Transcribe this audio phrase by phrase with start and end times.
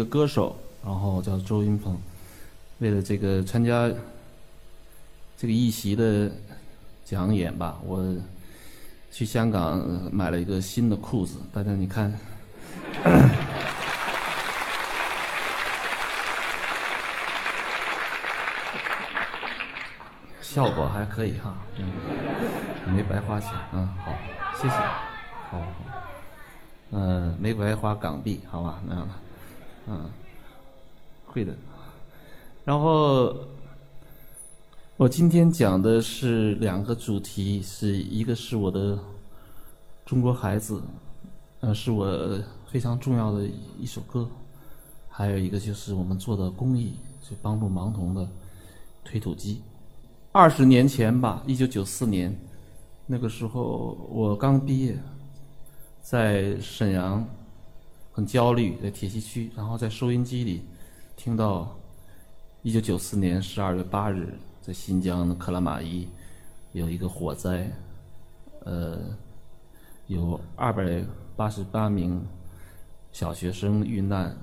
[0.00, 1.94] 个歌手，然后叫周云鹏。
[2.78, 3.86] 为了这个参加
[5.36, 6.30] 这个一席的
[7.04, 8.02] 讲演吧，我
[9.10, 11.36] 去香港买了一个新的裤子。
[11.52, 12.10] 大家你看，
[20.40, 24.12] 效果还可以哈，嗯，没白花钱，嗯，好，
[24.56, 24.74] 谢谢，
[25.50, 25.64] 好好，
[26.92, 29.14] 嗯，没白花港币，好吧，那样的，
[29.90, 30.08] 嗯，
[31.26, 31.52] 会的。
[32.64, 33.34] 然后，
[34.96, 38.96] 我今天讲的是两个主题，是一个是我的
[40.06, 40.80] 中国孩子，
[41.58, 43.44] 呃，是我非常重要的
[43.80, 44.28] 一首歌，
[45.08, 48.28] 还有一个就是我们做的公益，就帮助盲童的
[49.02, 49.60] 推土机。
[50.30, 52.38] 二十年前吧，一九九四年，
[53.06, 54.96] 那个时候我刚毕业，
[56.00, 57.26] 在沈阳，
[58.12, 60.62] 很焦虑，在铁西区，然后在收音机里
[61.16, 61.76] 听到。
[62.62, 66.06] 一九九四年十二月八日，在新疆的克拉玛依
[66.72, 67.66] 有一个火灾，
[68.66, 68.98] 呃，
[70.08, 71.02] 有二百
[71.34, 72.22] 八十八名
[73.12, 74.36] 小学生遇难。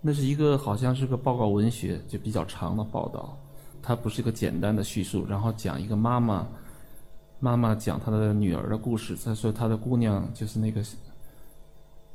[0.00, 3.36] 那是一个好像是个报告文学，就比较长的报道。
[3.82, 6.46] 它不是一个简单的叙述，然后讲一个妈妈，
[7.40, 9.16] 妈妈讲她的女儿的故事。
[9.16, 10.80] 再说她的姑娘就是那个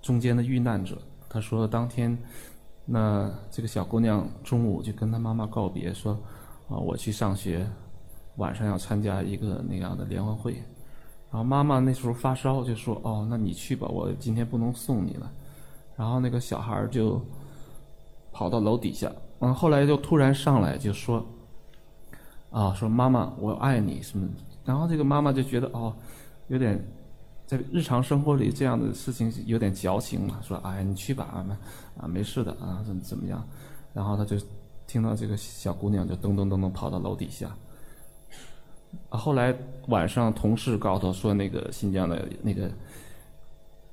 [0.01, 0.97] 中间的遇难者。
[1.29, 2.17] 他说当天。
[2.91, 6.13] 那这个小姑娘中午就跟她妈妈告别，说
[6.67, 7.63] ：“啊，我去上学，
[8.37, 10.53] 晚上要参加一个那样的联欢会。”
[11.29, 15.31] 然后妈妈那时候发烧，就说：“哦，那你去吧，我今天不能送你了。”
[15.95, 17.23] 然后那个小孩就
[18.31, 21.23] 跑到楼底下，嗯，后来就突然上来就说
[22.49, 24.27] ：“啊，说妈妈，我爱你什么？”
[24.65, 25.95] 然后这个妈妈就觉得哦，
[26.47, 26.83] 有点。
[27.49, 31.57] 在日常生活里，这样的事情有点矫情嘛，说：“哎，你去吧，啊，
[31.99, 33.43] 啊，没事的啊，怎怎么样？”
[33.91, 34.37] 然后他就
[34.85, 37.49] 听到这个小姑娘就咚咚咚咚跑到楼底下。
[39.09, 39.51] 后来
[39.87, 42.69] 晚上，同事告诉他说：“那个新疆的那个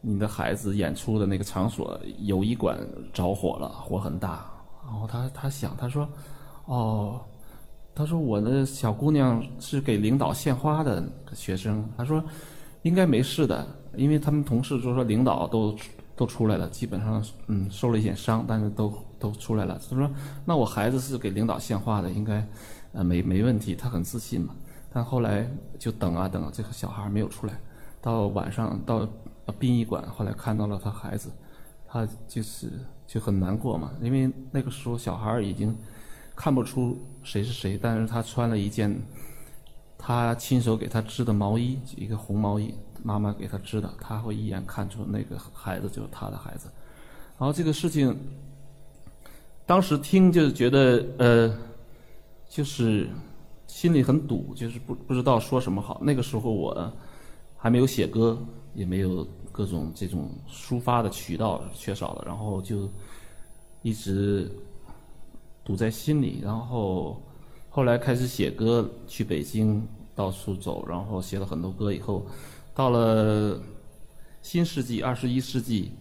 [0.02, 2.78] 你的孩子演出的那个场所友谊馆
[3.14, 4.50] 着火了，火很大。”
[4.84, 6.06] 然后他他想，他说
[6.68, 7.18] ：“哦，
[7.94, 11.02] 他说我的小姑娘是给领导献花的
[11.32, 12.22] 学生。”他说。
[12.86, 13.66] 应该没事的，
[13.96, 15.76] 因为他们同事就说领导都
[16.14, 19.76] 都出来了，基本上嗯受了一点伤，但是都都出来了。
[19.90, 20.08] 他说
[20.46, 22.46] ：“那我孩子是给领导献花的，应该
[22.92, 24.54] 呃没没问题。”他很自信嘛。
[24.92, 27.54] 但后来就等啊等，这个小孩没有出来。
[28.00, 29.04] 到晚上到
[29.58, 31.28] 殡仪馆，后来看到了他孩子，
[31.88, 32.70] 他就是
[33.04, 35.76] 就很难过嘛，因为那个时候小孩已经
[36.36, 38.96] 看不出谁是谁，但是他穿了一件。
[39.98, 46.68] 他亲手给他织的毛衣，一个红毛衣，妈妈给他织的，他会一眼看出那个孩子就是他的孩子。
[47.38, 48.16] 然后这个事情，
[49.64, 51.58] 当时听就觉得呃，
[52.48, 53.08] 就是
[53.66, 56.00] 心里很堵，就是不不知道说什么好。
[56.02, 56.92] 那个时候我
[57.56, 58.38] 还没有写歌，
[58.74, 62.22] 也没有各种这种抒发的渠道，缺少了。
[62.26, 62.88] 然后就
[63.82, 64.50] 一直
[65.64, 67.20] 堵在心里，然后。
[67.76, 71.92] 后来开始写歌，去北京到处走，然后写了很多歌。
[71.92, 72.24] 以后
[72.74, 73.60] 到了
[74.40, 75.92] 新世纪，二十一世纪，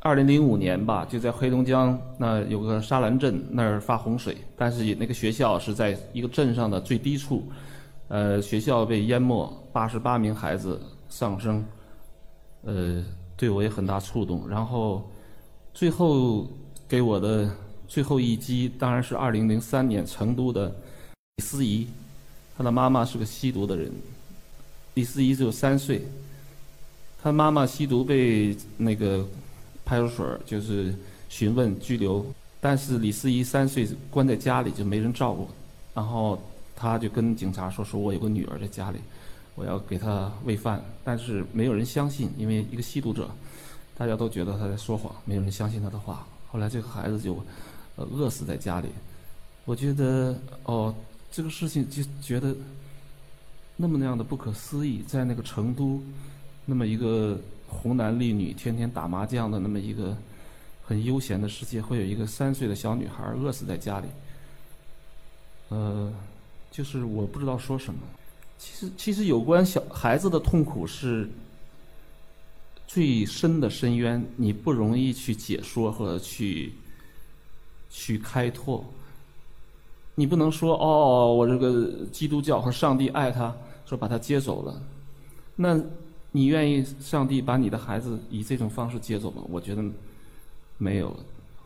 [0.00, 7.48] 二零零五年吧，就在黑龙江那有个沙兰镇那儿发洪水，但是那个学校是在一个镇上的最低处，
[8.08, 10.78] 呃，学校被淹没，八十八名孩子
[11.08, 11.64] 丧生，
[12.60, 13.02] 呃，
[13.38, 14.46] 对我也很大触动。
[14.46, 15.10] 然后
[15.72, 16.46] 最后
[16.86, 17.48] 给我的。
[17.94, 20.66] 最后一击当然是二零零三年成都的
[21.36, 21.86] 李思怡，
[22.58, 23.88] 她的妈妈是个吸毒的人。
[24.94, 26.04] 李思怡只有三岁，
[27.22, 29.24] 她妈妈吸毒被那个
[29.84, 30.92] 派出所就是
[31.28, 32.26] 询问拘留，
[32.60, 35.48] 但是李思怡三岁关在家里就没人照顾，
[35.94, 36.42] 然后
[36.74, 38.98] 他就跟警察说：“说我有个女儿在家里，
[39.54, 43.30] 我要给她喂饭。”但是没有人相信，因为一个吸毒者，
[43.96, 46.26] 大家都觉得他在说谎，没有人相信他的话。
[46.50, 47.40] 后来这个孩子就。
[47.96, 48.88] 呃，饿死在家里，
[49.64, 50.92] 我觉得哦，
[51.30, 52.52] 这个事情就觉得
[53.76, 56.02] 那么那样的不可思议，在那个成都，
[56.64, 57.38] 那么一个
[57.68, 60.16] 红男绿女天天打麻将的那么一个
[60.84, 64.08] 很悠闲的世界，会有一个三岁的小女孩饿死在家里。
[65.68, 66.12] 呃，
[66.72, 68.00] 就是我不知道说什么。
[68.58, 71.30] 其实，其实有关小孩子的痛苦是
[72.88, 76.72] 最深的深渊，你不容易去解说或者去。
[77.96, 78.84] 去开拓，
[80.16, 83.54] 你不能说哦，我这个基督教和上帝爱他，
[83.86, 84.82] 说把他接走了，
[85.54, 85.80] 那
[86.32, 89.44] 你愿意上帝把你的孩子以这种方式接走吗？
[89.48, 89.84] 我觉得
[90.76, 91.16] 没有，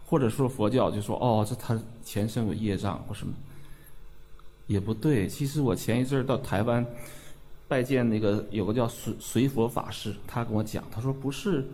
[0.05, 3.33] 或者说佛教就说哦，这他前生有业障或什么，
[4.67, 5.27] 也不对。
[5.27, 6.85] 其实我前一阵儿到台湾
[7.67, 11.67] 拜见那个有个叫随随佛法师，他跟我讲，他说不是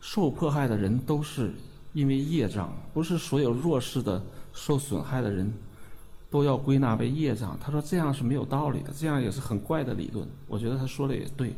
[0.00, 1.52] 受迫害的人都是
[1.92, 4.22] 因为业障，不是所有弱势的
[4.52, 5.52] 受损害的人
[6.30, 7.58] 都要归纳为业障。
[7.60, 10.26] 他说这样是没有道理的，这样也是很怪的理论。
[10.46, 11.54] 我觉得他说的也对，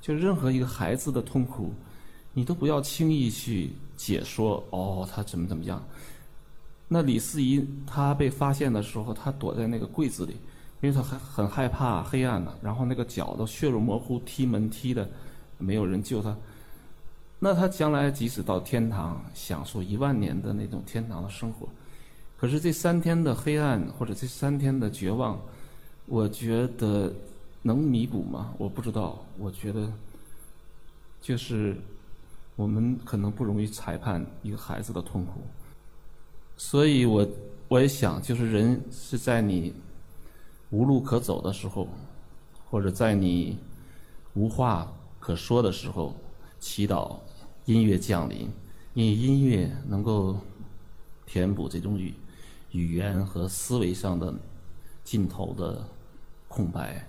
[0.00, 1.72] 就任何一个孩子的痛苦。
[2.32, 5.82] 你都不要轻易去解说哦，他怎么怎么样？
[6.86, 10.32] 那李思怡她被发现的时候，她躲在那个柜子里，
[10.80, 12.54] 因为她很很害怕黑暗嘛。
[12.62, 15.08] 然后那个脚都血肉模糊，踢门踢的，
[15.58, 16.36] 没有人救她。
[17.40, 21.68] 那他将来即使到天堂，享受一万年的那种天堂的生活，
[22.36, 25.40] 可是这三天的黑暗或者这三天的绝望，
[26.06, 27.12] 我觉得
[27.62, 28.54] 能弥补吗？
[28.58, 29.18] 我不知道。
[29.38, 29.92] 我觉得
[31.20, 31.76] 就是。
[32.56, 35.40] 我们可能不容易裁判一个孩子的痛苦，
[36.58, 37.26] 所以我
[37.68, 39.72] 我也想，就是人是在你
[40.68, 41.88] 无路可走的时候，
[42.68, 43.56] 或者在你
[44.34, 46.14] 无话可说的时候，
[46.58, 47.16] 祈祷
[47.70, 48.50] 音乐降临，
[48.94, 50.36] 因为音乐能够
[51.24, 52.12] 填补这种语
[52.72, 54.34] 语言和思维上的
[55.04, 55.86] 尽头的
[56.48, 57.06] 空白。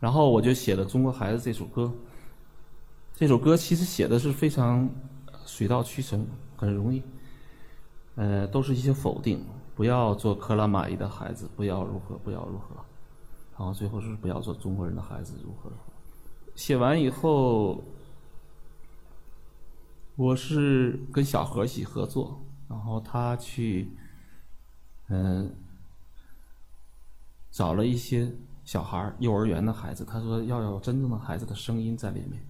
[0.00, 1.92] 然后我就写了《中国孩子》这首歌。
[3.14, 4.90] 这首歌其实写的是非常
[5.46, 6.26] 水到渠成，
[6.56, 7.00] 很容易。
[8.16, 9.44] 呃，都是一些否定，
[9.76, 12.74] 不要做克拉玛依的孩子，不要如何，不要如何。
[13.56, 15.92] 然后最后是不要做中国人的孩子，如何如何。
[16.56, 17.80] 写完以后，
[20.16, 23.90] 我是跟小何一起合作，然后他去
[25.08, 25.50] 嗯
[27.50, 28.30] 找了一些
[28.64, 32.40] 小孩幼儿园的孩子，他说要有真正的孩子的声音在里面。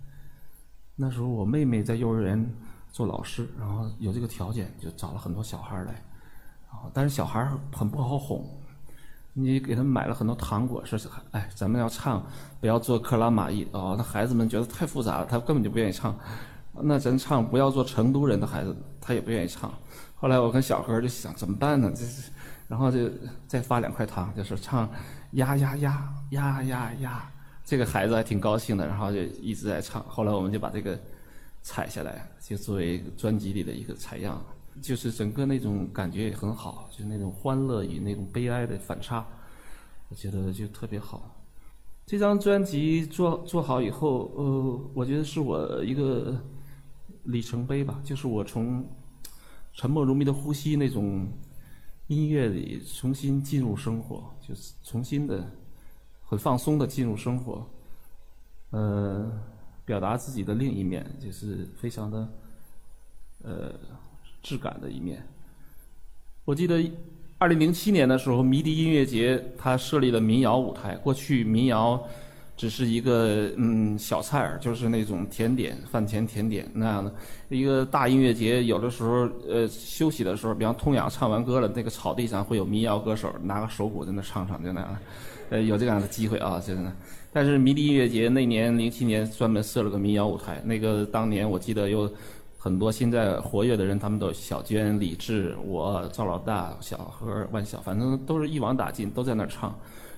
[0.96, 2.52] 那时候我妹妹在幼儿园
[2.92, 5.92] 做老师，然后有这个条件，就找了很多小孩来，
[6.70, 8.44] 然后，但是小孩很不好哄，
[9.32, 12.24] 你给他们买了很多糖果，说是哎，咱们要唱，
[12.60, 16.18] 不要做克拉玛依哦，那孩子们觉得太复杂了，他根本就不愿意唱。
[16.80, 19.72] 那咱唱不要做成都人的孩子，他也不愿意唱。
[20.14, 21.92] 后来我跟小何就想怎么办呢？
[21.94, 22.04] 这，
[22.68, 23.10] 然后就
[23.46, 24.88] 再发两块糖，就是唱
[25.32, 27.32] 呀呀呀呀呀呀。
[27.64, 30.02] 这个孩子还挺高兴的，然后就一直在唱。
[30.04, 30.98] 后来我们就把这个
[31.62, 34.42] 采下来，就作为专辑里的一个采样。
[34.80, 39.22] 就是整个那种感觉也很好，就是那种欢乐与那种悲哀的反差，
[40.08, 41.36] 我觉得就特别好。
[42.06, 46.34] 这张专辑做做好以后，呃，我觉得是我一个
[47.24, 48.00] 里程碑吧。
[48.04, 48.86] 就是我从
[49.72, 51.28] 沉默如谜的呼吸那种
[52.06, 55.44] 音乐里重新进入生活，就是重新的。
[56.24, 57.70] 很放松的进入生活，
[58.70, 59.30] 呃，
[59.84, 62.26] 表达自己的另一面，就是非常的，
[63.42, 63.74] 呃，
[64.42, 65.22] 质感的一面。
[66.46, 66.90] 我记得
[67.36, 70.96] 二零零七年的时候，迷笛音乐节它设立了民谣舞台。
[70.96, 72.02] 过去民谣
[72.56, 77.12] 只是一个嗯小菜儿，就是那种甜点，饭前甜点那样的。
[77.48, 84.96] 一个大音乐节，有的时候呃休息的时候，比方通雅唱完歌了，那个草地上会有民谣歌手拿个手鼓在那唱唱，就那样。
[85.50, 86.92] 呃，有这样的机会啊，真的。
[87.32, 92.10] 但是迷笛音乐节那年零七年专门设了个民谣舞台，那个当年我记得有
[92.58, 99.74] 很多现在活跃的人，他们都小娟、李志、我、赵老大、小何、万晓，反正都是一网打尽，都在那儿唱。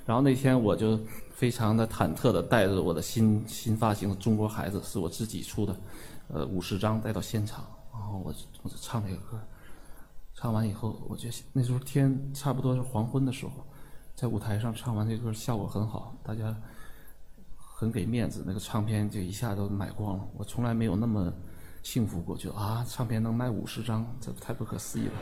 [0.06, 0.98] 然后那天我就
[1.34, 5.76] 非常的忐忑的带着我的新新发行的《中国孩子》，是我自己出的，
[6.28, 9.38] 呃，五十张带到现场，然后我我就唱这个歌。
[10.34, 13.52] 唱完以后，我觉得那时候天差不多是黄昏的时候。
[14.14, 16.54] 在舞台上唱完这歌，效果很好，大家
[17.56, 20.24] 很给面子，那个唱片就一下都买光了。
[20.36, 21.32] 我从来没有那么
[21.82, 25.12] 幸福过，就啊，唱片能卖五十张，这太不可思议了。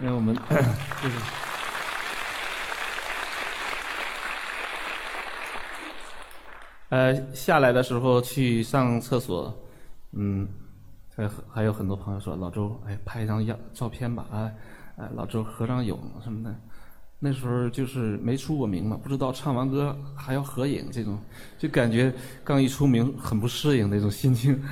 [0.00, 0.34] 因为我们
[1.00, 1.16] 就是，
[6.92, 9.50] 呃，下来的时候去上厕所，
[10.12, 10.46] 嗯，
[11.16, 14.52] 还还有很多朋友说老周，哎，拍一张样照片吧，啊，
[14.98, 16.54] 哎，老周合张影什么的。
[17.18, 21.18] 那时候就是没出过名嘛，不知道唱完歌还要合影，这种
[21.58, 22.12] 就感觉
[22.44, 24.62] 刚一出名很不适应那种心情，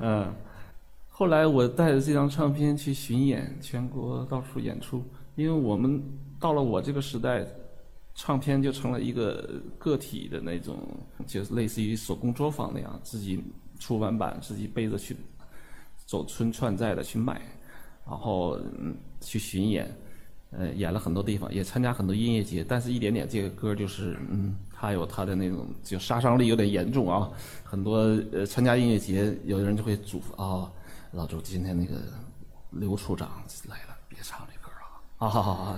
[0.00, 0.30] 嗯。
[1.08, 5.02] 后来我带着这张唱片去巡演，全国到处演出，
[5.34, 6.02] 因为我们
[6.38, 7.42] 到了我这个时代，
[8.14, 10.78] 唱片就成了一个个体的那种，
[11.26, 13.42] 就是类似于手工作坊那样，自己
[13.78, 15.16] 出完版自己背着去
[16.06, 17.40] 走村串寨的去卖，
[18.06, 18.58] 然后
[19.20, 19.90] 去巡演。
[20.52, 27.30] 呃，演了很多地方，也参加很多音乐节，但是一点点这个歌就是，嗯，它有它的那种就杀伤力有点严重啊。
[27.62, 27.98] 很多
[28.32, 30.68] 呃参加音乐节，有的人就会嘱咐啊，
[31.12, 32.02] 老周今天那个
[32.72, 33.28] 刘处长
[33.68, 35.28] 来了，别唱这歌了啊！
[35.28, 35.76] 好好好，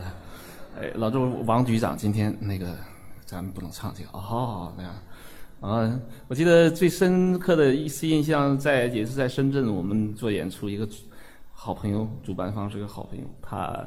[0.75, 2.75] 哎，老周王局长今天那个
[3.27, 4.21] 咱们不能唱这个啊！
[4.21, 4.95] 好好那样
[5.61, 10.89] 啊，我记得最深刻的一次印象在也是在深圳，我们做演出，一个
[11.53, 13.85] 好朋友，主办方是个好朋友，他。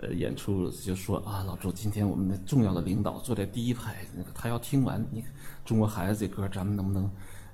[0.00, 5.22] 呃，演出就说啊，老周，今天我们的重要的领导坐在第一排，那个他要听完你
[5.64, 7.08] 《中国孩子》这歌，咱们能不能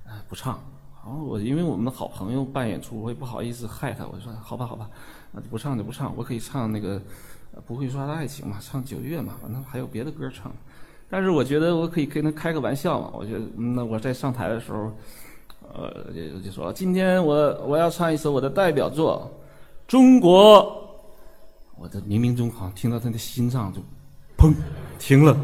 [0.05, 0.59] 呃不唱？
[1.05, 4.89] 然后我因为我们的好朋友办演出，我也不好意思害他，我说好吧，好吧，
[5.31, 6.99] 那就不唱就不唱，我可以唱那个
[7.65, 10.51] 不会说的爱情嘛，唱九月嘛，反正还有别的歌唱。
[11.09, 14.91] 但是我觉得我可以跟他开个玩笑嘛，我觉得那我在上台的时候，
[15.73, 19.29] 呃，就就说今天我我要唱一首我的代表作
[19.91, 20.63] 《中国》。
[21.77, 23.81] 我的冥冥中好像听到他的心脏就，
[24.37, 24.53] 砰，
[24.99, 25.35] 停了。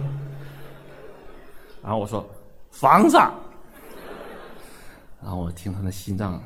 [1.82, 2.24] 然后我说
[2.70, 3.18] 房子，
[5.20, 6.40] 然后我听他的心脏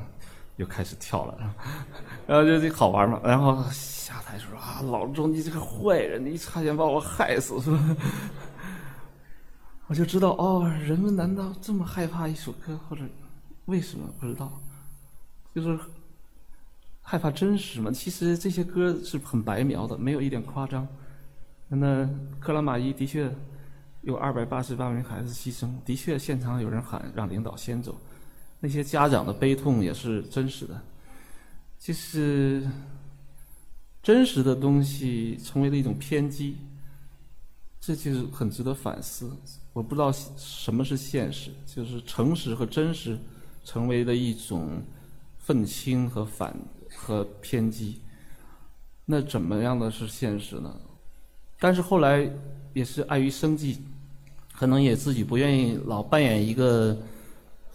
[0.56, 1.54] 又开始跳了，
[2.26, 3.20] 然后就就好玩嘛。
[3.24, 7.96] 然后下台就说啊，老钟你这个坏人，你差点把我害死是吧？
[9.88, 13.02] 我就知道哦，人们难道这么害怕一首歌，或者
[13.66, 14.52] 为什么不知道？
[15.54, 15.78] 就是。
[17.04, 17.90] 害怕真实嘛？
[17.90, 20.86] 其实这些歌是很白描的，没有一点夸张。
[21.68, 23.28] 那克拉玛依的确
[24.02, 28.00] 有二百八十八名孩子牺牲，的确现场有人喊让领导先走，
[28.62, 30.80] 那些家长的悲痛也是真实的。
[31.78, 32.66] 其实
[34.02, 36.56] 真实的东西成为了一种偏激，
[37.80, 39.30] 这就是很值得反思。
[39.74, 43.18] 我不知道什么是现实，就是诚实和真实
[43.64, 44.80] 成为了一种
[45.38, 46.56] 愤青和反。
[46.94, 47.98] 和偏激，
[49.06, 50.78] 那怎么样的是现实呢？
[51.58, 52.30] 但是后来
[52.74, 53.78] 也是碍于生计，
[54.52, 56.96] 可能也自己不愿意老扮演一个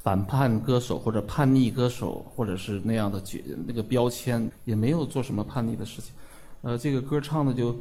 [0.07, 6.13] 反叛歌手或者叛逆歌手，或者是那样的角那个标签，也没有做什么叛逆的事情。
[6.61, 7.75] 呃，这个歌唱的就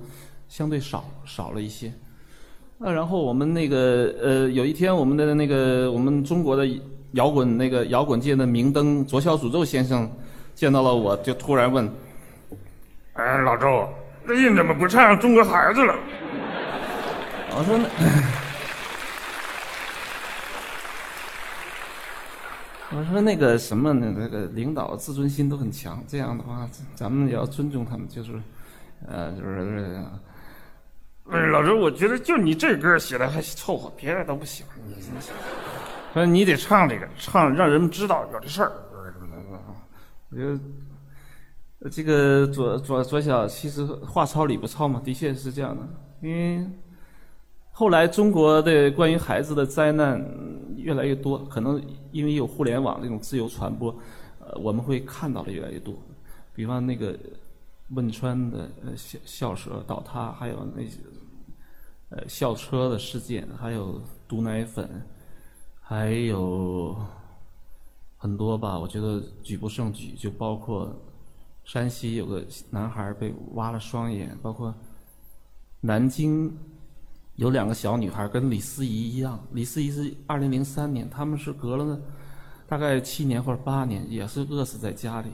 [0.48, 1.92] 相对少少了一些。
[2.78, 6.66] 那然后我们那个呃，有一天我们的那个我们中国的
[7.12, 10.10] 摇滚那个摇滚界的明灯左小诅咒先生。
[10.56, 11.88] 见到了我就突然问
[13.14, 13.88] ：“哎，老周，
[14.26, 15.94] 最近怎么不唱《中国孩子》了？”
[17.56, 17.78] 我说
[22.96, 24.10] ：“我说那个什么呢？
[24.16, 28.08] 那个领导自尊心都很强，这样的话，咱们也要尊重他们。
[28.08, 28.40] 就是，
[29.06, 30.02] 呃，就是
[31.30, 34.64] 呃，老周，我觉得就你这歌写的还凑合，别的都不行。
[36.14, 38.72] 说你得唱这个，唱让人们知道有这事儿。”
[40.30, 45.86] 我觉得，这个左左左小其实话糙理不糙嘛，的确是这样的。
[46.22, 46.66] 因为
[47.72, 50.24] 后来中国的关于孩子的灾难
[50.76, 51.80] 越来越多，可能
[52.16, 53.94] 因为有互联网这种自由传播，
[54.40, 55.94] 呃，我们会看到的越来越多。
[56.54, 57.18] 比方那个
[57.90, 60.98] 汶川的呃校校舍倒塌，还有那些
[62.08, 65.02] 呃校车的事件，还有毒奶粉，
[65.80, 66.96] 还有。
[68.18, 70.90] 很多吧，我觉得举不胜举，就包括
[71.64, 74.74] 山西有个男孩被挖了双眼，包括
[75.82, 76.50] 南京
[77.36, 81.98] 有两个小女孩跟李思怡一样，李思怡是二零零三年，他们是隔了
[82.66, 85.28] 大概七年或者八年，也是饿死在家里。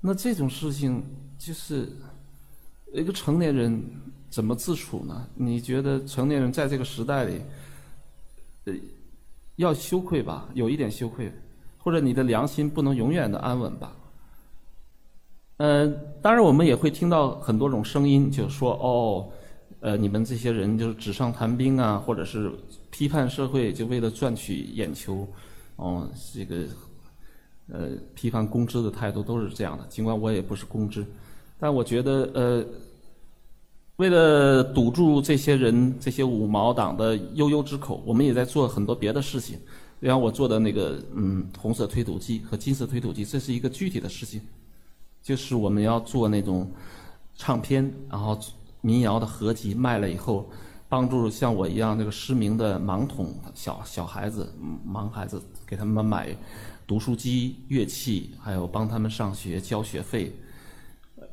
[0.00, 1.04] 那这种事情
[1.38, 1.88] 就是
[2.92, 3.82] 一个成年人
[4.30, 5.26] 怎么自处呢？
[5.34, 7.42] 你觉得成年人在这个时代里，
[8.64, 8.74] 呃，
[9.56, 10.48] 要羞愧吧？
[10.54, 11.32] 有一点羞愧。
[11.78, 13.92] 或者你的良心不能永远的安稳吧？
[15.58, 19.30] 嗯，当然我们也会听到很多种声音，就说哦，
[19.86, 22.50] 呃，你们这些人就是纸上谈兵啊，或者是
[22.90, 25.24] 批判社会，就为了赚取眼球，
[25.76, 26.64] 哦，这个
[27.68, 29.86] 呃批判公知的态度都是这样的。
[29.86, 31.06] 尽管我也不是公知，
[31.56, 32.66] 但我觉得呃，
[33.98, 39.56] 为了堵住这些人这些五毛党的悠悠之口，我们也在做很多别的事情。
[40.00, 44.40] 比方我做的那个嗯红色推土机和金色推土机，这是一个具体的事情，
[45.22, 46.68] 就是我们要做那种
[47.36, 48.36] 唱片，然后
[48.80, 50.48] 民谣的合集卖了以后，
[50.88, 54.52] 帮助像我一样那个失明的盲童小小孩子
[54.86, 56.28] 盲孩子，给他们买
[56.86, 60.34] 读书机、乐器，还有帮他们上学交学费。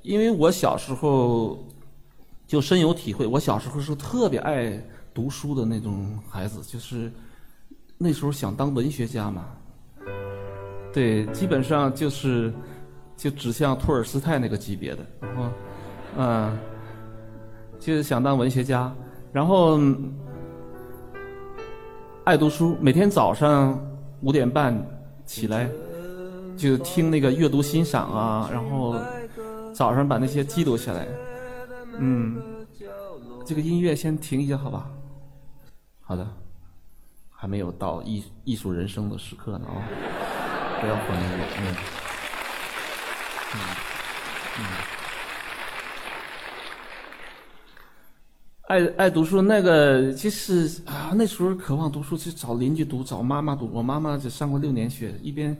[0.02, 1.66] 因为我小时候
[2.48, 4.82] 就深有体会，我小时候是特别爱
[5.14, 7.12] 读书的那种孩子，就是。
[7.96, 9.46] 那时候想当文学家嘛，
[10.92, 12.52] 对，基本上就是
[13.16, 15.50] 就指向托尔斯泰那个级别的，然后，
[16.18, 16.60] 嗯，
[17.84, 18.90] 就是想当文学家，
[19.34, 19.78] 然后
[22.24, 23.78] 爱读书，每天早上
[24.22, 24.74] 五点半
[25.26, 25.70] 起来，
[26.56, 28.96] 就听那个阅读欣赏啊，然后
[29.74, 31.06] 早上把那些记录下来。
[31.98, 32.42] 嗯，
[33.46, 34.90] 这个音乐先停一下，好吧？
[36.00, 36.26] 好的，
[37.30, 39.84] 还没有到艺艺术人生的时刻呢啊！
[40.80, 41.76] 不要换音乐，嗯，
[43.56, 43.60] 嗯，
[44.60, 45.03] 嗯。
[48.68, 53.70] 爱爱读书那个，其实啊，那时候渴望读书，去找邻居读，找妈妈读。
[53.74, 55.56] 我妈妈只上过六年学，一边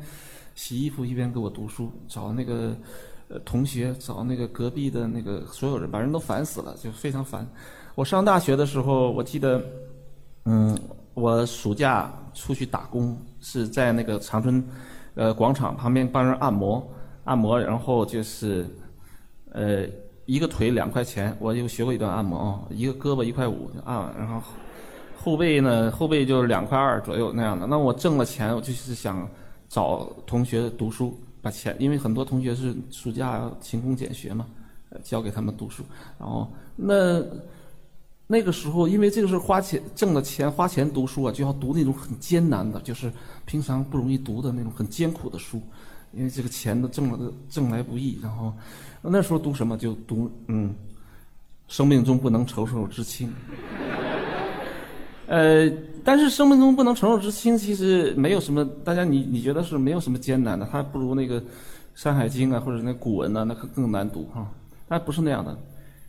[0.56, 2.74] 洗衣服一边给我读书，找那个
[3.28, 7.46] 呃同学，找那个隔壁的那个所有人，把人都烦死了，就非常烦。
[7.94, 9.62] 我上大学的时候，我记得，
[10.46, 10.80] 嗯，
[11.14, 14.66] 我暑假出去打工，是在那个长春
[15.16, 16.90] 呃广场旁边帮人按摩，
[17.26, 18.66] 按摩，然后就是
[19.52, 19.86] 呃。
[20.26, 24.42] 一个腿两块钱，我又学过一段按摩啊，一个胳膊一块五就按，然后
[25.18, 27.68] 后背呢，后背就是两块二左右那样的。
[27.68, 29.28] 那我挣了钱，我就是想
[29.68, 34.46] 找同学读书，把钱，因为很多同学是暑假勤工俭学嘛，
[35.04, 35.84] 教给他们读书。
[36.18, 37.22] 然后那
[38.26, 43.12] 那个时候，因为这个是花钱挣了钱，花钱读书啊，就要读那种很艰难的，就是
[43.46, 45.62] 平常不容易读的那种很艰苦的书，
[46.14, 48.54] 因为这个钱都挣了挣来不易，然后。
[49.12, 50.74] 那时候读什么就读嗯，
[51.68, 53.32] 生命中不能承受之轻。
[55.28, 55.70] 呃，
[56.04, 61.42] 但是生命中不能承受之轻，其实没有什么，大家你你觉得是没有什么艰难的，它不如那个
[61.96, 64.48] 《山海经》啊，或者那古文呐，那可更难读哈。
[64.88, 65.58] 但不是那样的，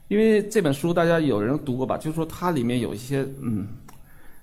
[0.08, 1.96] 因为这本书大家有人读过吧？
[1.96, 3.68] 就是说它里面有一些嗯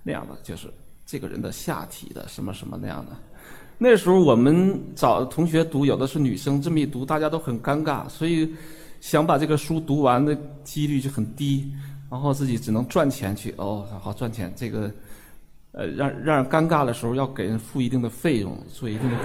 [0.04, 0.68] 那样的，就是
[1.06, 3.12] 这个人的下体的什么什么那样的。
[3.84, 8.48] 那时候我们找同学读，有的是女生，这么一读大家都很尴尬，所以
[9.00, 11.74] 想把这个书读完的几率就很低，
[12.08, 14.54] 然后自己只能赚钱去哦，好赚钱。
[14.56, 14.92] 这个
[15.72, 19.18] 呃，让让人尴尬的时候要给人付一定的费用，做一定的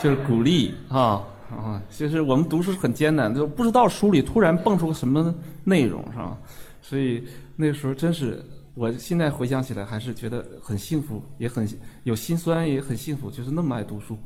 [0.00, 1.82] 就是鼓励啊啊。
[1.90, 6.38] 其实我们读书是很艰难，就不知道书里突然蹦出个什么内容，是吧？
[6.80, 7.24] 所以
[7.56, 8.40] 那时候真是。
[8.74, 11.68] 我现在回想起来，还是觉得很幸福，也很
[12.04, 14.16] 有心酸，也很幸福，就是那么爱读书，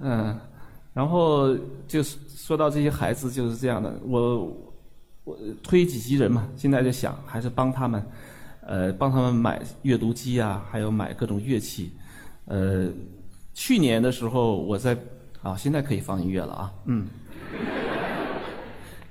[0.00, 0.36] 嗯，
[0.92, 4.52] 然后就是说到这些孩子就是这样的，我
[5.24, 8.04] 我推己及人嘛，现在就想还是帮他们，
[8.62, 11.92] 呃，帮他们买阅读机啊，还有买各种乐器，
[12.46, 12.88] 呃，
[13.54, 14.98] 去年的时候我在
[15.40, 17.06] 啊，现在可以放音乐了啊，嗯，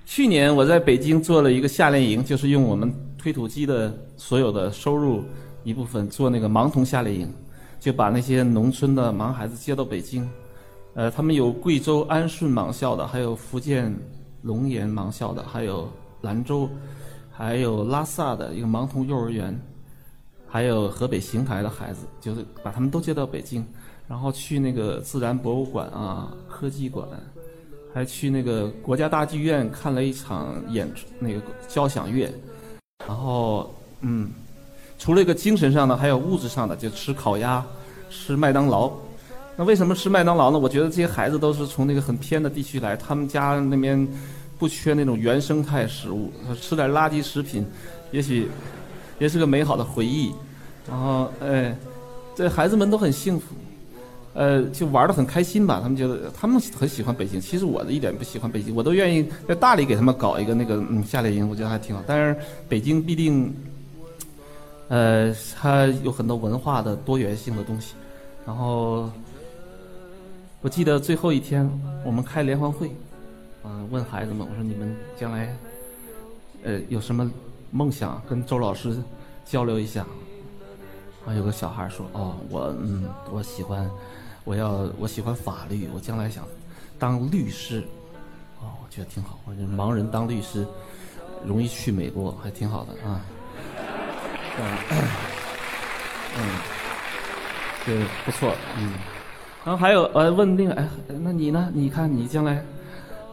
[0.06, 2.94] 去年我在北京做了一个夏令营，就是用我们。
[3.28, 5.22] 推土机的所有的收入
[5.66, 7.34] 一部分做那个盲童夏令营，
[7.78, 10.26] 就把那些农村的盲孩子接到北京，
[10.94, 13.94] 呃，他们有贵州安顺盲校的，还有福建
[14.44, 16.70] 龙岩盲校的，还有兰州，
[17.30, 19.54] 还有拉萨的一个盲童幼儿园，
[20.48, 23.68] 还有河北邢台的孩子，就是把他们都接到北京，
[24.08, 27.06] 然后去那个自然博物馆啊、科技馆，
[27.94, 32.32] 还去那个国家大剧院看了一场演那个交响乐。
[33.08, 34.30] 然后，嗯，
[35.00, 37.66] 除了一个精神上的，还有物质上的，就吃烤鸭，
[38.10, 38.92] 吃麦当劳。
[39.56, 40.60] 那为什么吃麦当劳呢？
[40.60, 44.08] 我觉得这些孩子都是从那个很偏的地区来，他们家那边
[44.60, 47.66] 不缺那种原生态食物，吃点垃圾食品，
[48.12, 48.52] 也许
[49.20, 50.34] 也是个美好的回忆。
[50.88, 51.76] 然后，哎，
[52.36, 53.56] 这孩子们都很幸福。
[54.38, 55.80] 呃，就玩的很开心吧？
[55.82, 57.42] 他们觉得他们很喜欢北京。
[57.42, 62.04] 其实我的一点不喜欢北京，我都愿意在大理给他们搞一个那个嗯夏令营，我觉得还挺好。
[62.06, 63.52] 但是北京必定，
[64.90, 67.96] 呃，它有很多文化的多元性的东西。
[68.46, 69.10] 然后
[70.62, 71.68] 我记得最后一天
[72.06, 72.92] 我们开联欢会，
[73.64, 75.58] 嗯，问孩子们我说你们将来
[76.64, 77.28] 呃有什么
[77.72, 78.96] 梦想跟周老师
[79.46, 80.06] 交流一下。
[81.26, 83.90] 啊，有个小孩说哦，我嗯我喜欢。
[84.48, 86.46] 我要我喜欢法律，我将来想
[86.98, 87.84] 当律师，
[88.62, 89.38] 哦，我觉得挺好。
[89.44, 90.66] 我觉得盲人当律师
[91.46, 93.26] 容易去美国，还挺好的啊。
[94.58, 94.64] 嗯，
[96.38, 96.40] 嗯，
[97.86, 98.94] 对，不错，嗯。
[99.66, 100.88] 然后还有呃，问那个哎，
[101.20, 101.70] 那你呢？
[101.74, 102.64] 你看你将来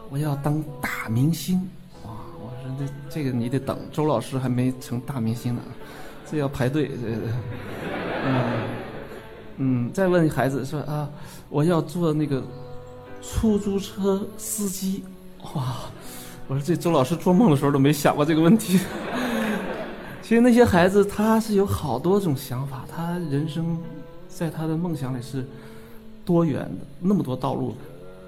[0.09, 1.57] 我要当大明星，
[2.03, 2.11] 哇！
[2.41, 5.61] 我说这这个你得等，周老师还没成大明星呢，
[6.29, 6.95] 这要排队，这
[8.25, 8.84] 嗯。
[9.57, 11.09] 嗯，再问孩子说啊，
[11.49, 12.43] 我要做那个
[13.21, 15.03] 出租车司机，
[15.55, 15.77] 哇！
[16.47, 18.79] 我说这周老师做梦的时候都没想过这个问题。
[20.21, 23.77] 其实那些孩子他是有好多种想法，他人生
[24.27, 25.45] 在他的梦想里是
[26.25, 27.75] 多元的，那么多道路。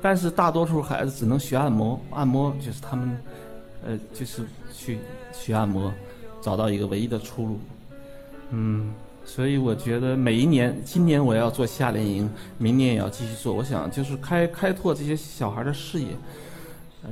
[0.02, 3.18] 但是大多数孩子只能学按摩，按摩就是他们
[3.86, 5.00] 呃，就是去
[5.34, 5.92] 学按摩，
[6.42, 7.60] 找到一个唯一的出路。
[8.52, 8.94] 嗯。
[9.28, 13.54] 所以我觉得每一年，今年我要做夏令营，明年也要继续做。
[13.54, 16.08] 我想就是开开拓这些小孩的视野，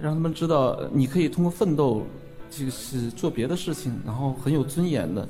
[0.01, 2.03] 让他们知道你可以通过奋斗，
[2.49, 5.27] 就是做别的事情，然后很有尊严的，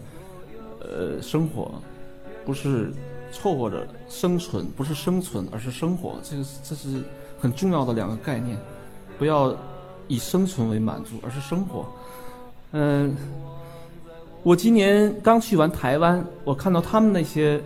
[0.79, 1.71] 呃，生活，
[2.45, 2.93] 不是
[3.31, 6.17] 凑合着生存，不是生存，而是生活。
[6.23, 7.01] 这个这是
[7.39, 8.55] 很重要的两个概念，
[9.17, 9.53] 不要
[10.07, 11.91] 以生存为满足，而是生活。
[12.73, 13.13] 嗯。
[14.45, 17.59] 我今年刚去完台湾，我看到他们那些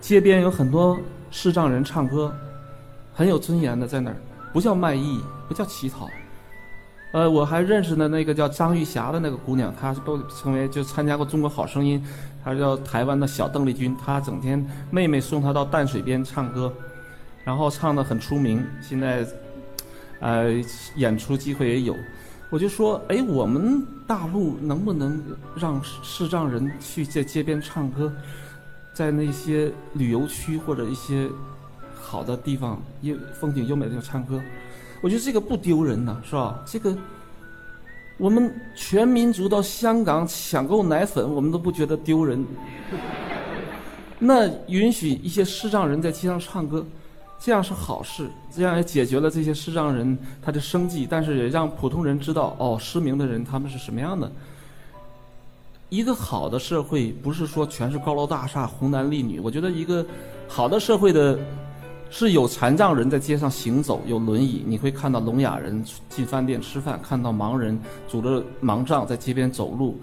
[0.00, 0.96] 街边有很多
[1.32, 2.32] 视障人唱歌，
[3.12, 4.16] 很有尊严的在那儿，
[4.52, 6.08] 不叫卖艺，不叫乞讨。
[7.10, 12.00] 呃，我还认识的那个叫张玉霞的那个姑娘，她都成为就参加过《中国好声音》，
[12.44, 16.72] 她叫台湾的小邓丽君，她整天妹妹送她到淡水边唱歌，
[17.42, 19.26] 然后唱的很出名，现在
[20.20, 20.52] 呃
[20.94, 21.96] 演出机会也有。
[22.48, 25.20] 我就说，哎，我们大陆能不能
[25.56, 28.12] 让视障人去在街边唱歌，
[28.94, 31.28] 在那些旅游区或者一些
[31.94, 34.40] 好的地方、优风景优美的地方唱歌？
[35.02, 36.62] 我觉得这个不丢人呐，是吧？
[36.64, 36.96] 这个
[38.16, 42.44] 我们全民族到香港抢购奶粉，我们都不觉得丢人。
[44.18, 46.86] 那允许一些视障人在街上唱歌？
[47.38, 54.30] 这样是好事，这样也解决了这些视障人他的生计，但是也让普通人知道哦，失明的人他们是什么样的。
[55.88, 60.04] 一个好的社会不是说全是高楼大厦、红男绿女，我觉得一个
[60.48, 61.38] 好的社会的
[62.10, 69.96] 是有残障人在街上行走，有轮椅，你会看到聋哑人进饭店吃饭，看到盲人拄着盲杖在街边走路。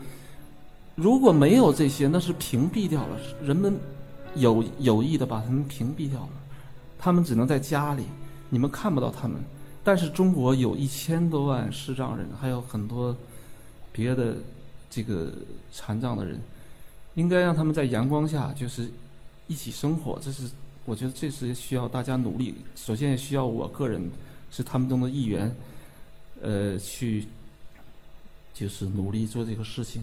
[0.96, 3.76] 如果没有这些，那是屏蔽掉了，人们
[4.36, 6.30] 有有意的把他们屏蔽掉了。
[7.04, 8.06] 他们只能在家里，
[8.50, 9.38] 你们看不到他们。
[9.84, 13.14] 但是中国有一千多万视障人，还有很多
[13.92, 14.38] 别的
[14.90, 15.34] 这个
[15.70, 16.40] 残障的人，
[17.16, 18.90] 应该让他们在阳光下就是
[19.48, 20.18] 一起生活。
[20.22, 20.50] 这是
[20.86, 22.56] 我觉得这是需要大家努力。
[22.74, 24.10] 首先也需要我个人
[24.50, 25.54] 是他们中的一员，
[26.42, 27.28] 呃，去
[28.54, 30.02] 就是努力做这个事情。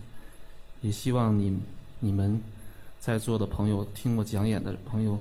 [0.83, 1.59] 也希望你
[1.99, 2.39] 你们
[2.99, 5.19] 在座的朋友，听我讲演的朋友。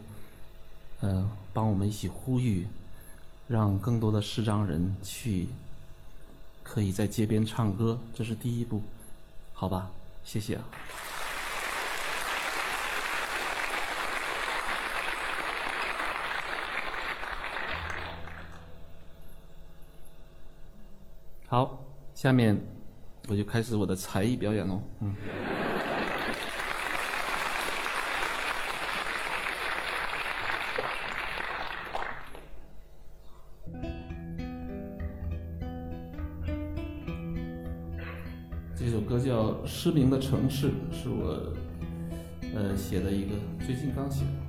[1.01, 2.65] 呃，帮我们一起呼吁，
[3.45, 5.45] 让更多的视障人去，
[6.63, 8.81] 可以在街边唱歌，这是第一步，
[9.51, 9.91] 好吧？
[10.23, 10.57] 谢谢。
[21.49, 21.77] 好，
[22.15, 22.57] 下面
[23.27, 25.13] 我就开始我的才艺表演喽，嗯。
[38.79, 41.37] 这首歌叫失明的城市是我，
[42.55, 44.48] 呃写的一个，最近刚写的。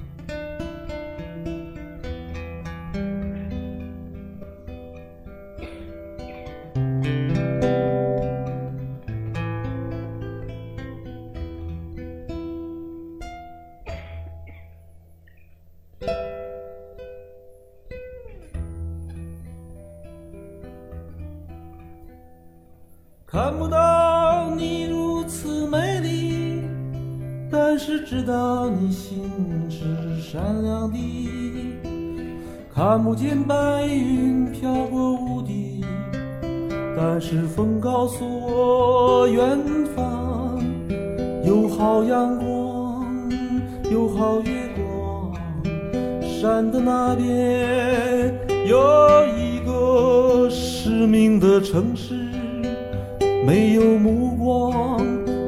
[54.21, 54.99] 目光，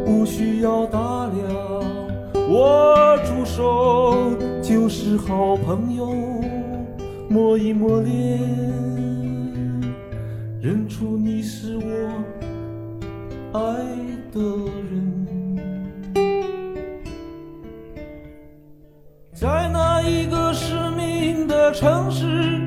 [0.06, 1.44] 不需要打量，
[2.48, 4.30] 握住手
[4.62, 6.08] 就是好朋友，
[7.28, 8.40] 摸一摸脸，
[10.58, 11.82] 认出你是我
[13.52, 13.60] 爱
[14.32, 15.12] 的人。
[19.34, 22.66] 在那一个失明的城市，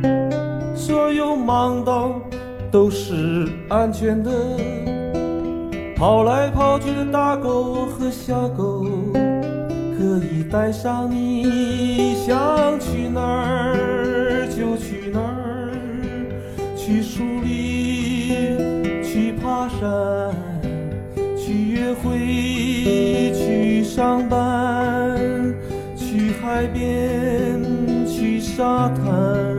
[0.75, 2.21] 所有盲道
[2.69, 4.31] 都是安全的。
[5.95, 8.85] 跑来跑去的大狗和小狗，
[9.97, 15.71] 可以带上你，想去哪儿就去哪儿，
[16.75, 18.57] 去树林，
[19.01, 20.33] 去爬山，
[21.37, 25.17] 去约会，去上班，
[25.95, 27.63] 去海边，
[28.05, 29.54] 去沙滩。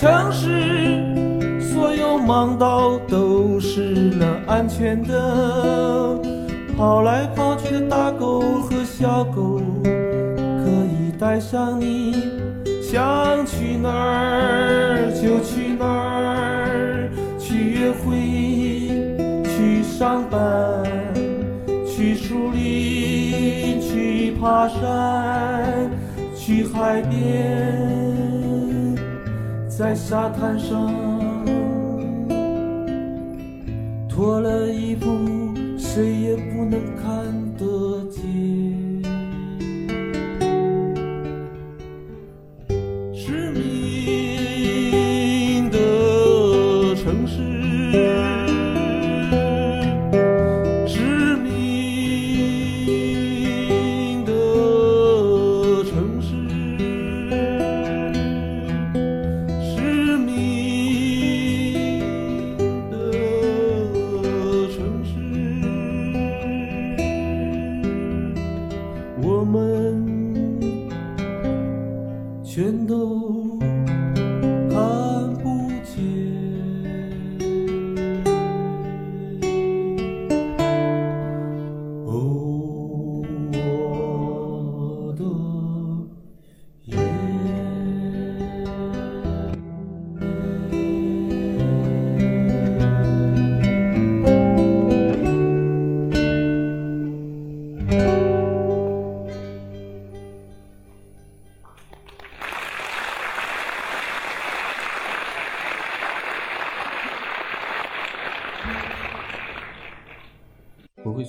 [0.00, 1.02] 城市，
[1.60, 6.16] 所有盲道都是那安全的。
[6.76, 12.14] 跑来跑去的大狗和小狗，可以带上你，
[12.80, 18.14] 想去哪儿就去哪儿，去约会，
[19.48, 20.40] 去上班，
[21.84, 25.90] 去树林，去爬山。
[26.36, 27.77] 去海边，
[29.78, 30.92] 在沙滩上
[34.08, 34.66] 脱了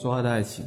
[0.01, 0.63] 说话的爱情。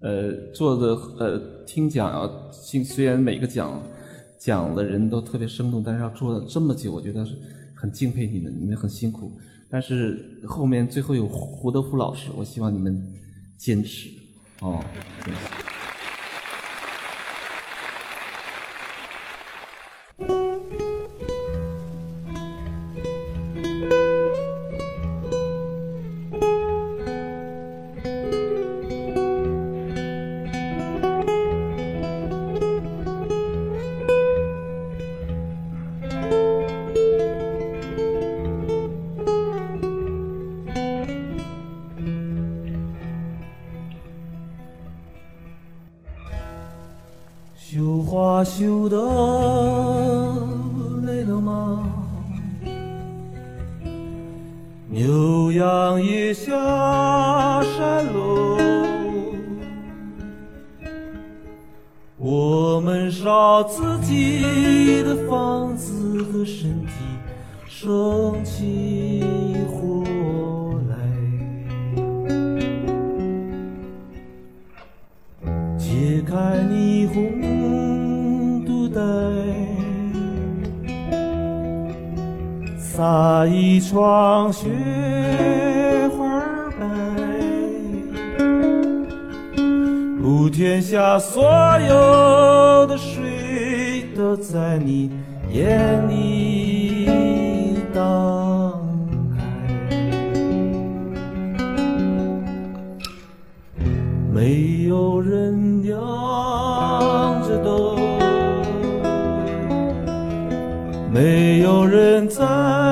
[0.00, 3.78] 呃，做的呃听讲啊，虽虽然每个讲
[4.38, 7.36] 讲的人都特别生动，但是要做这么久，我觉得是
[7.74, 9.30] 很敬佩你们，你们很辛苦。
[9.68, 13.06] 但是后面最后有胡德夫老师，我希望你们
[13.58, 14.08] 坚持
[14.60, 14.82] 哦。
[55.34, 56.52] 牛羊也下
[57.62, 58.56] 山喽，
[62.16, 66.92] 我们烧自己的房子和身体，
[67.66, 69.24] 生起
[69.66, 70.04] 火
[70.88, 70.94] 来，
[75.76, 77.43] 解开霓虹。
[82.96, 84.68] 撒一床雪
[86.16, 86.40] 花
[86.78, 86.86] 白，
[90.22, 91.42] 普天下所
[91.88, 95.10] 有的水都在你
[95.52, 97.80] 眼里。
[97.92, 98.80] 荡
[99.36, 99.42] 开。
[104.32, 105.98] 没有人亮
[107.42, 107.96] 着灯。
[111.12, 112.83] 没有人在。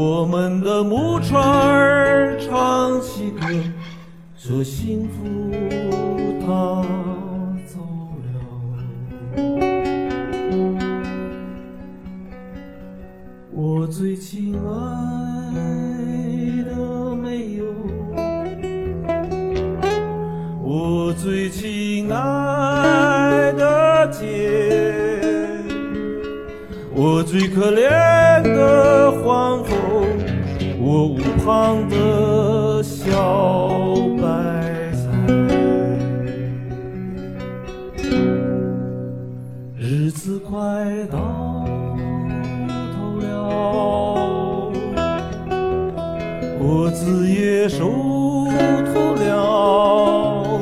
[0.00, 3.48] 我们的木船儿唱起歌
[4.36, 5.50] 说幸福
[6.40, 6.84] 它
[7.66, 7.80] 走
[8.22, 8.30] 了
[13.50, 14.62] 我最亲爱
[16.62, 16.76] 的
[17.16, 17.64] 没有
[20.62, 25.18] 我最亲爱的姐
[26.94, 29.87] 我最可怜的黄河
[31.48, 33.08] 方的小
[34.20, 34.28] 白
[34.92, 35.08] 菜，
[39.74, 40.58] 日子快
[41.10, 41.16] 到
[42.92, 43.26] 头了，
[46.58, 47.94] 果子也熟
[48.92, 50.60] 透了，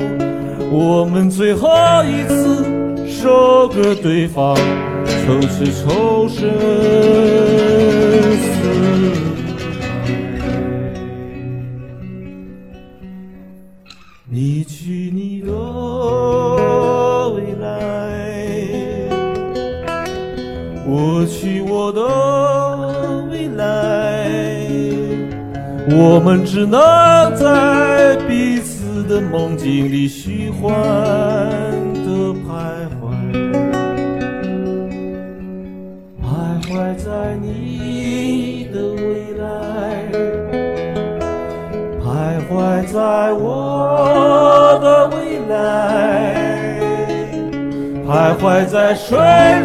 [0.70, 1.68] 我们最后
[2.05, 2.64] 一次
[3.09, 4.57] 收割对方，
[5.27, 6.49] 从此仇深
[8.38, 9.26] 思。
[14.29, 15.53] 你去你的
[17.31, 17.69] 未来，
[20.85, 22.03] 我去我的
[23.31, 24.29] 未来，
[25.97, 26.81] 我们只能
[27.37, 30.75] 在彼此的梦境里虚幻。
[42.92, 45.57] 在我的未来，
[48.07, 49.18] 徘徊在水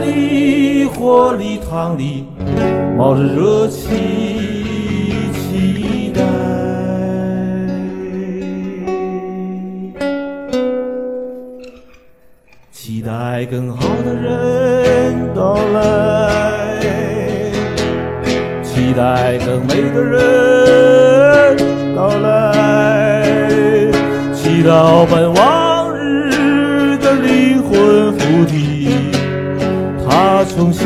[0.04, 2.26] 里、火里、汤里，
[2.98, 3.88] 冒着热气，
[5.34, 6.22] 期待，
[12.72, 15.80] 期待更好的人到来。
[18.64, 20.18] 期待更美的人
[21.96, 22.31] 到来，
[24.62, 28.90] 祈祷们往日的灵魂附体，
[30.08, 30.86] 他重新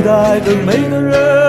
[0.00, 1.39] 等待的每个人。